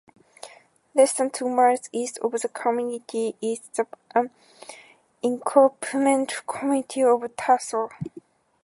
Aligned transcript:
Less 0.95 1.13
than 1.13 1.29
two 1.29 1.47
miles 1.47 1.87
east 1.91 2.17
of 2.23 2.31
the 2.31 2.49
community 2.49 3.35
is 3.39 3.59
the 3.75 3.85
unincorporated 5.23 6.47
community 6.47 7.03
of 7.03 7.35
Tasso. 7.35 7.89